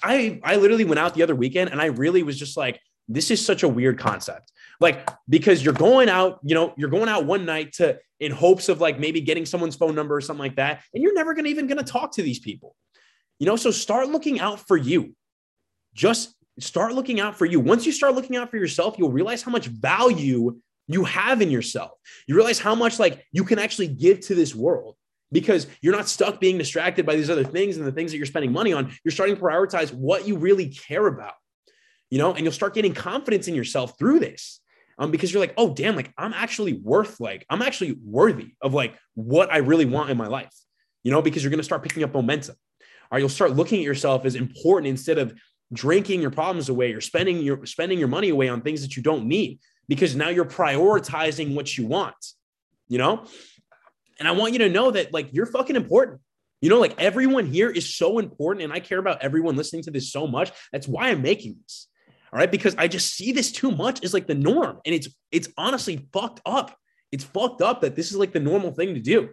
I, 0.01 0.39
I 0.43 0.55
literally 0.55 0.85
went 0.85 0.99
out 0.99 1.13
the 1.13 1.23
other 1.23 1.35
weekend 1.35 1.71
and 1.71 1.81
I 1.81 1.87
really 1.87 2.23
was 2.23 2.39
just 2.39 2.55
like, 2.55 2.79
this 3.09 3.31
is 3.31 3.45
such 3.45 3.63
a 3.63 3.67
weird 3.67 3.99
concept. 3.99 4.51
Like, 4.81 5.07
because 5.29 5.63
you're 5.63 5.73
going 5.73 6.09
out, 6.09 6.39
you 6.43 6.55
know, 6.55 6.73
you're 6.75 6.89
going 6.89 7.07
out 7.07 7.25
one 7.25 7.45
night 7.45 7.73
to, 7.73 7.99
in 8.19 8.31
hopes 8.31 8.67
of 8.67 8.81
like 8.81 8.99
maybe 8.99 9.21
getting 9.21 9.45
someone's 9.45 9.75
phone 9.75 9.95
number 9.95 10.15
or 10.15 10.21
something 10.21 10.41
like 10.41 10.55
that. 10.57 10.83
And 10.93 11.03
you're 11.03 11.13
never 11.13 11.33
to 11.33 11.45
even 11.45 11.67
to 11.67 11.83
talk 11.83 12.13
to 12.13 12.23
these 12.23 12.39
people. 12.39 12.75
You 13.39 13.45
know, 13.45 13.55
so 13.55 13.71
start 13.71 14.09
looking 14.09 14.39
out 14.39 14.59
for 14.67 14.75
you. 14.75 15.15
Just 15.93 16.33
start 16.59 16.93
looking 16.93 17.19
out 17.19 17.37
for 17.37 17.45
you. 17.45 17.59
Once 17.59 17.85
you 17.85 17.91
start 17.91 18.15
looking 18.15 18.35
out 18.35 18.49
for 18.49 18.57
yourself, 18.57 18.95
you'll 18.97 19.11
realize 19.11 19.41
how 19.41 19.51
much 19.51 19.67
value 19.67 20.59
you 20.87 21.03
have 21.05 21.41
in 21.41 21.49
yourself. 21.49 21.91
You 22.27 22.35
realize 22.35 22.59
how 22.59 22.75
much 22.75 22.99
like 22.99 23.25
you 23.31 23.43
can 23.43 23.59
actually 23.59 23.87
give 23.87 24.19
to 24.21 24.35
this 24.35 24.53
world 24.53 24.95
because 25.31 25.67
you're 25.81 25.95
not 25.95 26.07
stuck 26.07 26.39
being 26.39 26.57
distracted 26.57 27.05
by 27.05 27.15
these 27.15 27.29
other 27.29 27.43
things 27.43 27.77
and 27.77 27.85
the 27.85 27.91
things 27.91 28.11
that 28.11 28.17
you're 28.17 28.25
spending 28.25 28.51
money 28.51 28.73
on. 28.73 28.91
You're 29.03 29.11
starting 29.11 29.35
to 29.35 29.41
prioritize 29.41 29.93
what 29.93 30.27
you 30.27 30.37
really 30.37 30.69
care 30.69 31.07
about, 31.07 31.33
you 32.09 32.17
know, 32.17 32.33
and 32.33 32.43
you'll 32.43 32.51
start 32.51 32.73
getting 32.73 32.93
confidence 32.93 33.47
in 33.47 33.55
yourself 33.55 33.97
through 33.97 34.19
this. 34.19 34.59
Um, 34.97 35.11
because 35.11 35.33
you're 35.33 35.41
like, 35.41 35.53
oh, 35.57 35.73
damn, 35.73 35.95
like 35.95 36.13
I'm 36.17 36.33
actually 36.33 36.73
worth, 36.73 37.19
like, 37.19 37.45
I'm 37.49 37.61
actually 37.61 37.97
worthy 38.03 38.53
of 38.61 38.73
like 38.73 38.95
what 39.15 39.51
I 39.51 39.57
really 39.57 39.85
want 39.85 40.09
in 40.09 40.17
my 40.17 40.27
life, 40.27 40.53
you 41.03 41.11
know, 41.11 41.21
because 41.21 41.43
you're 41.43 41.49
going 41.49 41.59
to 41.59 41.63
start 41.63 41.83
picking 41.83 42.03
up 42.03 42.13
momentum. 42.13 42.55
Or 43.11 43.19
you'll 43.19 43.29
start 43.29 43.51
looking 43.51 43.79
at 43.79 43.85
yourself 43.85 44.25
as 44.25 44.35
important 44.35 44.87
instead 44.87 45.17
of 45.17 45.33
drinking 45.73 46.21
your 46.21 46.31
problems 46.31 46.67
away 46.67 46.91
you're 46.91 46.99
spending 46.99 47.37
your 47.37 47.65
spending 47.65 47.97
your 47.97 48.09
money 48.09 48.27
away 48.27 48.49
on 48.49 48.61
things 48.61 48.81
that 48.81 48.97
you 48.97 49.03
don't 49.03 49.25
need 49.25 49.57
because 49.87 50.15
now 50.17 50.27
you're 50.27 50.43
prioritizing 50.43 51.55
what 51.55 51.77
you 51.77 51.85
want 51.85 52.15
you 52.91 52.97
know? 52.97 53.23
And 54.19 54.27
i 54.27 54.31
want 54.33 54.53
you 54.53 54.59
to 54.59 54.69
know 54.69 54.91
that 54.91 55.13
like 55.13 55.29
you're 55.31 55.47
fucking 55.47 55.75
important. 55.75 56.19
You 56.59 56.69
know 56.69 56.79
like 56.79 57.01
everyone 57.01 57.47
here 57.47 57.71
is 57.71 57.95
so 57.95 58.19
important 58.19 58.63
and 58.63 58.71
i 58.71 58.79
care 58.79 58.99
about 58.99 59.23
everyone 59.23 59.55
listening 59.55 59.81
to 59.83 59.91
this 59.91 60.11
so 60.11 60.27
much. 60.27 60.51
That's 60.71 60.87
why 60.87 61.09
i'm 61.09 61.23
making 61.23 61.55
this 61.63 61.87
all 62.31 62.39
right 62.39 62.51
because 62.51 62.75
i 62.77 62.87
just 62.87 63.15
see 63.15 63.31
this 63.31 63.51
too 63.51 63.71
much 63.71 64.03
as 64.03 64.13
like 64.13 64.27
the 64.27 64.35
norm 64.35 64.79
and 64.85 64.95
it's 64.95 65.09
it's 65.31 65.49
honestly 65.57 66.07
fucked 66.13 66.41
up 66.45 66.75
it's 67.11 67.23
fucked 67.23 67.61
up 67.61 67.81
that 67.81 67.95
this 67.95 68.11
is 68.11 68.17
like 68.17 68.31
the 68.31 68.39
normal 68.39 68.71
thing 68.71 68.93
to 68.93 69.01
do 69.01 69.29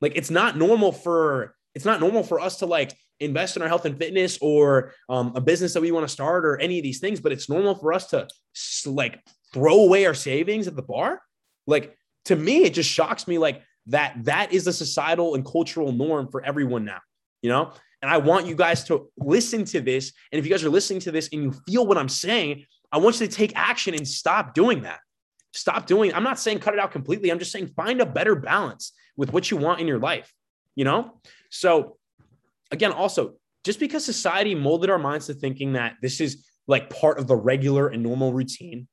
like 0.00 0.12
it's 0.16 0.30
not 0.30 0.56
normal 0.56 0.92
for 0.92 1.54
it's 1.74 1.84
not 1.84 2.00
normal 2.00 2.22
for 2.22 2.40
us 2.40 2.58
to 2.58 2.66
like 2.66 2.94
invest 3.20 3.56
in 3.56 3.62
our 3.62 3.68
health 3.68 3.84
and 3.84 3.98
fitness 3.98 4.38
or 4.40 4.92
um, 5.08 5.32
a 5.34 5.40
business 5.40 5.72
that 5.74 5.80
we 5.80 5.92
want 5.92 6.06
to 6.06 6.12
start 6.12 6.44
or 6.44 6.58
any 6.58 6.78
of 6.78 6.82
these 6.82 7.00
things, 7.00 7.20
but 7.20 7.32
it's 7.32 7.48
normal 7.48 7.74
for 7.74 7.92
us 7.92 8.08
to 8.08 8.28
like 8.86 9.20
throw 9.52 9.80
away 9.80 10.06
our 10.06 10.14
savings 10.14 10.66
at 10.66 10.76
the 10.76 10.82
bar. 10.82 11.20
Like 11.66 11.96
to 12.26 12.36
me, 12.36 12.64
it 12.64 12.74
just 12.74 12.90
shocks 12.90 13.26
me 13.26 13.38
like 13.38 13.62
that 13.86 14.16
that 14.24 14.52
is 14.52 14.66
a 14.66 14.72
societal 14.72 15.34
and 15.34 15.44
cultural 15.44 15.92
norm 15.92 16.28
for 16.28 16.44
everyone 16.44 16.84
now, 16.84 17.00
you 17.42 17.50
know? 17.50 17.72
And 18.04 18.12
I 18.12 18.18
want 18.18 18.44
you 18.44 18.54
guys 18.54 18.84
to 18.84 19.10
listen 19.16 19.64
to 19.64 19.80
this. 19.80 20.12
And 20.30 20.38
if 20.38 20.44
you 20.44 20.50
guys 20.50 20.62
are 20.62 20.68
listening 20.68 21.00
to 21.00 21.10
this 21.10 21.30
and 21.32 21.42
you 21.42 21.54
feel 21.66 21.86
what 21.86 21.96
I'm 21.96 22.10
saying, 22.10 22.66
I 22.92 22.98
want 22.98 23.18
you 23.18 23.26
to 23.26 23.32
take 23.32 23.56
action 23.56 23.94
and 23.94 24.06
stop 24.06 24.52
doing 24.52 24.82
that. 24.82 25.00
Stop 25.54 25.86
doing. 25.86 26.12
I'm 26.12 26.22
not 26.22 26.38
saying 26.38 26.58
cut 26.58 26.74
it 26.74 26.80
out 26.80 26.92
completely. 26.92 27.32
I'm 27.32 27.38
just 27.38 27.50
saying 27.50 27.68
find 27.68 28.02
a 28.02 28.06
better 28.06 28.34
balance 28.34 28.92
with 29.16 29.32
what 29.32 29.50
you 29.50 29.56
want 29.56 29.80
in 29.80 29.86
your 29.86 30.00
life, 30.00 30.30
you 30.74 30.84
know? 30.84 31.18
So 31.48 31.96
again, 32.70 32.92
also 32.92 33.36
just 33.64 33.80
because 33.80 34.04
society 34.04 34.54
molded 34.54 34.90
our 34.90 34.98
minds 34.98 35.28
to 35.28 35.32
thinking 35.32 35.72
that 35.72 35.94
this 36.02 36.20
is 36.20 36.44
like 36.66 36.90
part 36.90 37.18
of 37.18 37.26
the 37.26 37.36
regular 37.36 37.88
and 37.88 38.02
normal 38.02 38.34
routine 38.34 38.86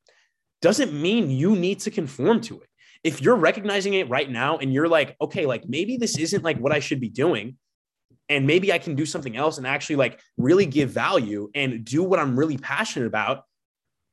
doesn't 0.61 0.93
mean 0.93 1.29
you 1.29 1.57
need 1.57 1.81
to 1.81 1.91
conform 1.91 2.39
to 2.43 2.61
it. 2.61 2.69
If 3.03 3.21
you're 3.21 3.35
recognizing 3.35 3.93
it 3.93 4.07
right 4.07 4.31
now 4.31 4.59
and 4.59 4.71
you're 4.71 4.87
like, 4.87 5.17
okay, 5.19 5.45
like 5.45 5.67
maybe 5.67 5.97
this 5.97 6.17
isn't 6.17 6.45
like 6.45 6.59
what 6.59 6.71
I 6.71 6.79
should 6.79 7.01
be 7.01 7.09
doing, 7.09 7.57
and 8.31 8.47
maybe 8.47 8.71
I 8.71 8.79
can 8.79 8.95
do 8.95 9.05
something 9.05 9.35
else 9.35 9.57
and 9.57 9.67
actually 9.67 9.97
like 9.97 10.19
really 10.37 10.65
give 10.65 10.89
value 10.89 11.49
and 11.53 11.83
do 11.83 12.01
what 12.01 12.17
I'm 12.17 12.39
really 12.39 12.57
passionate 12.57 13.05
about, 13.05 13.43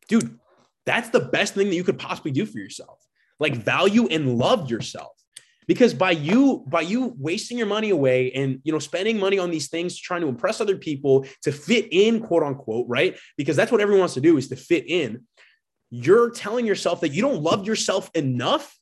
dude, 0.08 0.38
that's 0.84 1.10
the 1.10 1.20
best 1.20 1.54
thing 1.54 1.68
that 1.68 1.76
you 1.76 1.84
could 1.84 1.98
possibly 1.98 2.32
do 2.32 2.44
for 2.44 2.58
yourself. 2.58 2.98
Like 3.38 3.54
value 3.54 4.08
and 4.08 4.36
love 4.36 4.68
yourself. 4.68 5.12
Because 5.68 5.94
by 5.94 6.12
you 6.12 6.64
by 6.66 6.80
you 6.80 7.14
wasting 7.18 7.58
your 7.58 7.66
money 7.66 7.90
away 7.90 8.32
and 8.32 8.58
you 8.64 8.72
know 8.72 8.78
spending 8.78 9.18
money 9.18 9.38
on 9.38 9.50
these 9.50 9.68
things 9.68 9.96
trying 9.96 10.22
to 10.22 10.26
impress 10.26 10.60
other 10.60 10.78
people 10.78 11.26
to 11.42 11.52
fit 11.52 11.88
in 11.92 12.20
quote 12.20 12.42
unquote 12.42 12.86
right? 12.88 13.16
Because 13.36 13.54
that's 13.54 13.70
what 13.70 13.80
everyone 13.80 14.00
wants 14.00 14.14
to 14.14 14.20
do 14.20 14.36
is 14.36 14.48
to 14.48 14.56
fit 14.56 14.88
in. 14.88 15.26
You're 15.90 16.30
telling 16.30 16.66
yourself 16.66 17.02
that 17.02 17.10
you 17.10 17.22
don't 17.22 17.42
love 17.42 17.66
yourself 17.66 18.10
enough 18.14 18.74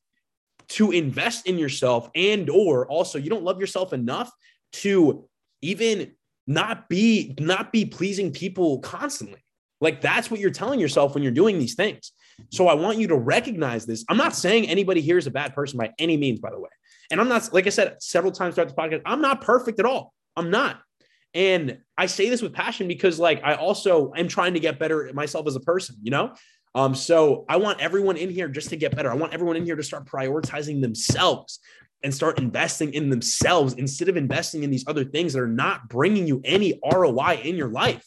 to 0.69 0.91
invest 0.91 1.45
in 1.45 1.59
yourself 1.59 2.09
and 2.15 2.49
or 2.49 2.87
also 2.87 3.19
you 3.19 3.29
don't 3.29 3.43
love 3.43 3.59
yourself 3.59 3.93
enough 3.93 4.31
to 4.73 5.27
even 5.61 6.13
not 6.45 6.87
be 6.87 7.35
not 7.39 7.71
be 7.71 7.85
pleasing 7.85 8.31
people 8.31 8.79
constantly 8.79 9.43
like 9.81 10.01
that's 10.01 10.31
what 10.31 10.39
you're 10.39 10.49
telling 10.49 10.79
yourself 10.79 11.13
when 11.13 11.23
you're 11.23 11.31
doing 11.31 11.59
these 11.59 11.75
things 11.75 12.11
so 12.51 12.67
I 12.67 12.75
want 12.75 12.97
you 12.97 13.07
to 13.07 13.15
recognize 13.15 13.85
this. 13.85 14.05
I'm 14.09 14.17
not 14.17 14.35
saying 14.35 14.69
anybody 14.69 15.01
here 15.01 15.17
is 15.17 15.27
a 15.27 15.31
bad 15.31 15.53
person 15.53 15.77
by 15.77 15.91
any 15.97 16.17
means, 16.17 16.39
by 16.39 16.51
the 16.51 16.59
way. 16.59 16.69
And 17.09 17.19
I'm 17.19 17.27
not, 17.27 17.51
like 17.53 17.67
I 17.67 17.69
said 17.69 17.97
several 18.01 18.31
times 18.31 18.55
throughout 18.55 18.69
the 18.69 18.75
podcast, 18.75 19.01
I'm 19.05 19.21
not 19.21 19.41
perfect 19.41 19.79
at 19.79 19.85
all. 19.85 20.13
I'm 20.35 20.49
not. 20.49 20.81
And 21.33 21.79
I 21.97 22.05
say 22.05 22.29
this 22.29 22.41
with 22.41 22.53
passion 22.53 22.87
because, 22.87 23.19
like, 23.19 23.41
I 23.43 23.55
also 23.55 24.11
am 24.15 24.27
trying 24.27 24.53
to 24.53 24.59
get 24.59 24.79
better 24.79 25.07
at 25.07 25.15
myself 25.15 25.47
as 25.47 25.55
a 25.55 25.59
person, 25.59 25.95
you 26.01 26.11
know? 26.11 26.33
Um, 26.75 26.93
so 26.93 27.45
I 27.49 27.57
want 27.57 27.81
everyone 27.81 28.17
in 28.17 28.29
here 28.29 28.47
just 28.47 28.69
to 28.69 28.75
get 28.75 28.95
better. 28.95 29.11
I 29.11 29.15
want 29.15 29.33
everyone 29.33 29.55
in 29.55 29.65
here 29.65 29.75
to 29.75 29.83
start 29.83 30.05
prioritizing 30.05 30.81
themselves 30.81 31.59
and 32.03 32.13
start 32.13 32.37
investing 32.37 32.93
in 32.93 33.09
themselves 33.09 33.73
instead 33.73 34.09
of 34.09 34.17
investing 34.17 34.63
in 34.63 34.69
these 34.69 34.85
other 34.87 35.03
things 35.03 35.33
that 35.33 35.41
are 35.41 35.47
not 35.47 35.89
bringing 35.89 36.27
you 36.27 36.41
any 36.45 36.79
ROI 36.91 37.41
in 37.43 37.55
your 37.55 37.69
life. 37.69 38.05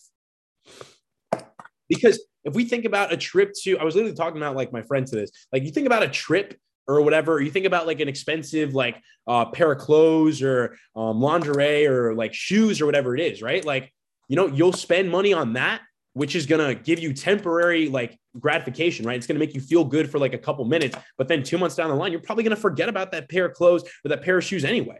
Because 1.88 2.22
if 2.44 2.54
we 2.54 2.64
think 2.64 2.84
about 2.84 3.12
a 3.12 3.16
trip 3.16 3.52
to, 3.62 3.78
I 3.78 3.84
was 3.84 3.96
literally 3.96 4.14
talking 4.16 4.36
about 4.36 4.56
like 4.56 4.72
my 4.72 4.82
friend 4.82 5.06
to 5.08 5.16
this, 5.16 5.30
like 5.52 5.64
you 5.64 5.70
think 5.70 5.86
about 5.86 6.02
a 6.02 6.08
trip 6.08 6.56
or 6.86 7.02
whatever, 7.02 7.40
you 7.40 7.50
think 7.50 7.66
about 7.66 7.86
like 7.86 8.00
an 8.00 8.08
expensive 8.08 8.74
like 8.74 9.00
uh, 9.26 9.46
pair 9.46 9.72
of 9.72 9.78
clothes 9.78 10.40
or 10.42 10.76
um, 10.96 11.20
lingerie 11.20 11.86
or 11.86 12.14
like 12.14 12.32
shoes 12.32 12.80
or 12.80 12.86
whatever 12.86 13.14
it 13.14 13.20
is, 13.20 13.42
right? 13.42 13.64
Like, 13.64 13.92
you 14.28 14.36
know, 14.36 14.46
you'll 14.46 14.72
spend 14.72 15.10
money 15.10 15.32
on 15.32 15.54
that, 15.54 15.82
which 16.12 16.34
is 16.34 16.46
going 16.46 16.66
to 16.66 16.80
give 16.80 16.98
you 16.98 17.12
temporary 17.12 17.88
like 17.88 18.18
gratification, 18.38 19.06
right? 19.06 19.16
It's 19.16 19.26
going 19.26 19.38
to 19.38 19.44
make 19.44 19.54
you 19.54 19.60
feel 19.60 19.84
good 19.84 20.10
for 20.10 20.18
like 20.18 20.34
a 20.34 20.38
couple 20.38 20.64
minutes. 20.64 20.96
But 21.16 21.28
then 21.28 21.42
two 21.42 21.58
months 21.58 21.76
down 21.76 21.88
the 21.88 21.96
line, 21.96 22.12
you're 22.12 22.20
probably 22.20 22.44
going 22.44 22.56
to 22.56 22.60
forget 22.60 22.88
about 22.88 23.12
that 23.12 23.28
pair 23.28 23.46
of 23.46 23.54
clothes 23.54 23.84
or 24.04 24.08
that 24.08 24.22
pair 24.22 24.38
of 24.38 24.44
shoes 24.44 24.64
anyway. 24.64 24.98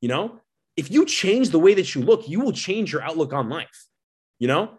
You 0.00 0.08
know, 0.08 0.40
if 0.76 0.90
you 0.90 1.04
change 1.04 1.50
the 1.50 1.58
way 1.58 1.74
that 1.74 1.94
you 1.94 2.02
look, 2.02 2.28
you 2.28 2.40
will 2.40 2.52
change 2.52 2.92
your 2.92 3.02
outlook 3.02 3.32
on 3.32 3.48
life. 3.48 3.86
You 4.38 4.48
know, 4.48 4.78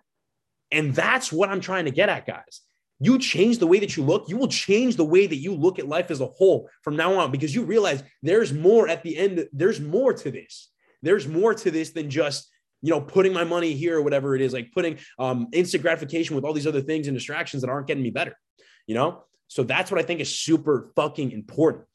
and 0.72 0.94
that's 0.94 1.32
what 1.32 1.50
I'm 1.50 1.62
trying 1.62 1.86
to 1.86 1.92
get 1.92 2.10
at, 2.10 2.26
guys. 2.26 2.62
You 3.00 3.20
change 3.20 3.60
the 3.60 3.68
way 3.68 3.80
that 3.80 3.98
you 3.98 4.04
look, 4.04 4.30
you 4.30 4.38
will 4.38 4.48
change 4.48 4.96
the 4.96 5.06
way 5.06 5.28
that 5.28 5.36
you 5.36 5.54
look 5.54 5.80
at 5.80 5.88
life 5.88 6.12
as 6.12 6.22
a 6.22 6.26
whole 6.26 6.70
from 6.82 6.96
now 6.96 7.16
on 7.16 7.32
because 7.32 7.54
you 7.54 7.64
realize 7.64 8.04
there's 8.22 8.54
more 8.54 8.88
at 8.88 9.04
the 9.04 9.18
end. 9.18 9.48
There's 9.52 9.80
more 9.80 10.14
to 10.14 10.32
this. 10.32 10.70
There's 11.02 11.28
more 11.28 11.54
to 11.54 11.72
this 11.72 11.92
than 11.92 12.10
just, 12.10 12.50
you 12.84 12.90
know, 12.90 13.02
putting 13.02 13.34
my 13.34 13.46
money 13.46 13.74
here 13.74 13.98
or 13.98 14.02
whatever 14.04 14.36
it 14.36 14.42
is, 14.42 14.54
like 14.54 14.72
putting 14.74 15.00
um, 15.18 15.48
instant 15.54 15.82
gratification 15.82 16.36
with 16.36 16.44
all 16.44 16.54
these 16.54 16.68
other 16.68 16.82
things 16.82 17.08
and 17.08 17.16
distractions 17.16 17.64
that 17.64 17.70
aren't 17.70 17.88
getting 17.88 18.04
me 18.04 18.12
better, 18.12 18.38
you 18.86 18.94
know? 18.94 19.24
So 19.48 19.64
that's 19.64 19.90
what 19.90 20.00
I 20.00 20.04
think 20.04 20.20
is 20.20 20.38
super 20.38 20.92
fucking 20.96 21.32
important. 21.32 21.86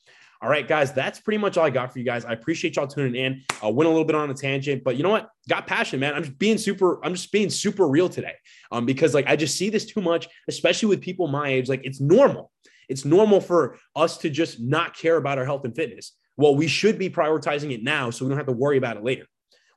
All 0.40 0.48
right, 0.48 0.66
guys, 0.66 0.92
that's 0.92 1.20
pretty 1.20 1.38
much 1.38 1.58
all 1.58 1.66
I 1.66 1.70
got 1.70 1.92
for 1.92 1.98
you 1.98 2.04
guys. 2.04 2.24
I 2.24 2.32
appreciate 2.32 2.76
y'all 2.76 2.86
tuning 2.86 3.16
in. 3.16 3.42
I 3.62 3.68
went 3.68 3.86
a 3.86 3.90
little 3.90 4.04
bit 4.04 4.14
on 4.14 4.30
a 4.30 4.34
tangent, 4.34 4.82
but 4.84 4.96
you 4.96 5.02
know 5.02 5.10
what? 5.10 5.28
Got 5.48 5.66
passion, 5.66 6.00
man. 6.00 6.14
I'm 6.14 6.22
just 6.22 6.38
being 6.38 6.56
super, 6.56 7.04
I'm 7.04 7.14
just 7.14 7.32
being 7.32 7.50
super 7.50 7.86
real 7.86 8.08
today. 8.08 8.34
Um, 8.70 8.86
because 8.86 9.14
like 9.14 9.26
I 9.26 9.36
just 9.36 9.58
see 9.58 9.68
this 9.68 9.84
too 9.84 10.00
much, 10.00 10.28
especially 10.48 10.88
with 10.88 11.00
people 11.00 11.26
my 11.26 11.48
age. 11.48 11.68
Like 11.68 11.80
it's 11.84 12.00
normal. 12.00 12.50
It's 12.88 13.04
normal 13.04 13.40
for 13.40 13.76
us 13.94 14.16
to 14.18 14.30
just 14.30 14.60
not 14.60 14.96
care 14.96 15.16
about 15.16 15.38
our 15.38 15.44
health 15.44 15.64
and 15.64 15.74
fitness. 15.74 16.16
Well, 16.36 16.54
we 16.54 16.68
should 16.68 16.98
be 16.98 17.10
prioritizing 17.10 17.72
it 17.72 17.82
now 17.82 18.10
so 18.10 18.24
we 18.24 18.30
don't 18.30 18.38
have 18.38 18.46
to 18.46 18.52
worry 18.52 18.78
about 18.78 18.96
it 18.96 19.02
later. 19.02 19.26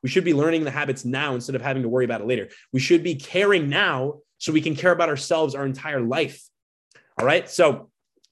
We 0.04 0.10
should 0.10 0.24
be 0.24 0.34
learning 0.34 0.64
the 0.64 0.72
habits 0.72 1.06
now 1.06 1.36
instead 1.36 1.56
of 1.56 1.62
having 1.62 1.84
to 1.84 1.90
worry 1.90 2.06
about 2.06 2.22
it 2.22 2.28
later. 2.28 2.50
We 2.74 2.80
should 2.80 3.04
be 3.04 3.16
caring 3.16 3.70
now 3.70 4.20
so 4.38 4.52
we 4.52 4.62
can 4.62 4.76
care 4.76 4.92
about 4.92 5.10
ourselves 5.10 5.56
our 5.56 5.66
entire 5.66 6.02
life. 6.02 6.44
All 7.18 7.26
right. 7.26 7.50
So 7.50 7.92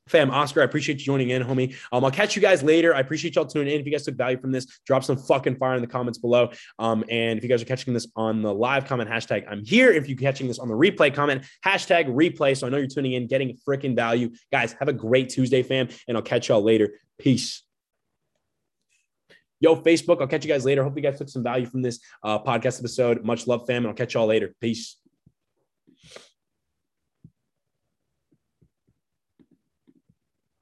Fam, 0.09 0.31
Oscar, 0.31 0.61
I 0.61 0.63
appreciate 0.63 0.99
you 0.99 1.05
joining 1.05 1.29
in, 1.29 1.43
homie. 1.43 1.75
Um, 1.91 2.03
I'll 2.03 2.11
catch 2.11 2.35
you 2.35 2.41
guys 2.41 2.63
later. 2.63 2.95
I 2.95 2.99
appreciate 2.99 3.35
y'all 3.35 3.45
tuning 3.45 3.73
in. 3.73 3.79
If 3.79 3.85
you 3.85 3.91
guys 3.91 4.03
took 4.03 4.15
value 4.15 4.39
from 4.39 4.51
this, 4.51 4.65
drop 4.85 5.03
some 5.03 5.17
fucking 5.17 5.57
fire 5.57 5.75
in 5.75 5.81
the 5.81 5.87
comments 5.87 6.17
below. 6.17 6.49
Um, 6.79 7.05
and 7.09 7.37
if 7.37 7.43
you 7.43 7.49
guys 7.49 7.61
are 7.61 7.65
catching 7.65 7.93
this 7.93 8.07
on 8.15 8.41
the 8.41 8.51
live 8.51 8.85
comment, 8.85 9.09
hashtag 9.09 9.45
I'm 9.47 9.63
here. 9.63 9.91
If 9.91 10.09
you're 10.09 10.17
catching 10.17 10.47
this 10.47 10.57
on 10.57 10.67
the 10.67 10.73
replay 10.73 11.13
comment, 11.13 11.45
hashtag 11.63 12.07
replay. 12.07 12.57
So 12.57 12.65
I 12.65 12.71
know 12.71 12.77
you're 12.77 12.87
tuning 12.87 13.13
in, 13.13 13.27
getting 13.27 13.55
freaking 13.67 13.95
value. 13.95 14.31
Guys, 14.51 14.73
have 14.79 14.87
a 14.87 14.93
great 14.93 15.29
Tuesday, 15.29 15.61
fam. 15.61 15.89
And 16.07 16.17
I'll 16.17 16.23
catch 16.23 16.49
y'all 16.49 16.63
later. 16.63 16.95
Peace. 17.19 17.61
Yo, 19.59 19.75
Facebook, 19.75 20.21
I'll 20.21 20.27
catch 20.27 20.45
you 20.45 20.51
guys 20.51 20.63
later. 20.63 20.83
Hope 20.83 20.95
you 20.95 21.01
guys 21.01 21.17
took 21.17 21.29
some 21.29 21.43
value 21.43 21.65
from 21.65 21.81
this 21.81 21.99
uh, 22.23 22.39
podcast 22.39 22.79
episode. 22.79 23.23
Much 23.25 23.45
love, 23.45 23.65
fam. 23.67 23.77
And 23.77 23.87
I'll 23.87 23.93
catch 23.93 24.13
y'all 24.13 24.25
later. 24.25 24.55
Peace. 24.61 24.97